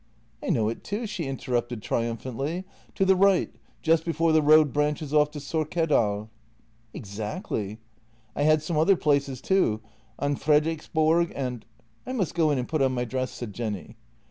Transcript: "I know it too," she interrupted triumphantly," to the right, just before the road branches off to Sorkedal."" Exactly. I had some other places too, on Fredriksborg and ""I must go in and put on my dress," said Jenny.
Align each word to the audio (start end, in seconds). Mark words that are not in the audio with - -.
"I 0.43 0.49
know 0.49 0.67
it 0.67 0.83
too," 0.83 1.05
she 1.05 1.25
interrupted 1.27 1.83
triumphantly," 1.83 2.63
to 2.95 3.05
the 3.05 3.15
right, 3.15 3.53
just 3.83 4.03
before 4.03 4.31
the 4.31 4.41
road 4.41 4.73
branches 4.73 5.13
off 5.13 5.29
to 5.29 5.39
Sorkedal."" 5.39 6.31
Exactly. 7.01 7.77
I 8.35 8.41
had 8.41 8.63
some 8.63 8.77
other 8.77 8.95
places 8.95 9.41
too, 9.41 9.79
on 10.17 10.37
Fredriksborg 10.37 11.31
and 11.35 11.67
""I 12.07 12.13
must 12.13 12.33
go 12.33 12.49
in 12.49 12.57
and 12.57 12.67
put 12.67 12.81
on 12.81 12.93
my 12.95 13.05
dress," 13.05 13.29
said 13.31 13.53
Jenny. 13.53 13.95